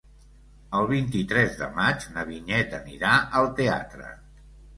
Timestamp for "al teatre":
3.43-4.11